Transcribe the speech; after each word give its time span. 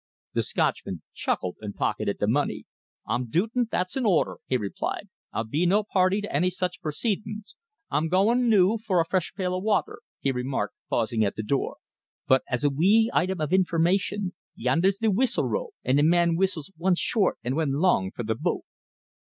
The 0.33 0.41
Scotchman 0.41 1.03
chuckled 1.13 1.57
and 1.61 1.75
pocketed 1.75 2.17
the 2.19 2.25
money. 2.25 2.65
"I'm 3.05 3.29
dootin' 3.29 3.67
that's 3.69 3.95
in 3.95 4.03
order," 4.03 4.37
he 4.47 4.57
replied. 4.57 5.09
"I'll 5.31 5.45
no 5.51 5.83
be 5.83 5.87
party 5.93 6.21
to 6.21 6.35
any 6.35 6.49
such 6.49 6.81
proceedin's. 6.81 7.55
I'm 7.91 8.07
goin' 8.09 8.49
noo 8.49 8.79
for 8.79 8.99
a 8.99 9.05
fresh 9.05 9.31
pail 9.35 9.53
of 9.55 9.63
watter," 9.63 9.99
he 10.19 10.31
remarked, 10.31 10.73
pausing 10.89 11.23
at 11.23 11.35
the 11.35 11.43
door, 11.43 11.77
"but 12.27 12.41
as 12.49 12.63
a 12.63 12.69
wee 12.71 13.11
item 13.13 13.39
of 13.39 13.53
information: 13.53 14.33
yander's 14.55 14.97
th' 14.97 15.13
wheestle 15.13 15.45
rope; 15.47 15.75
and 15.83 15.99
a 15.99 16.03
mon 16.03 16.35
wheestles 16.35 16.71
one 16.77 16.95
short 16.95 17.37
and 17.43 17.55
one 17.55 17.73
long 17.73 18.09
for 18.09 18.23
th' 18.23 18.39
boat." 18.39 18.63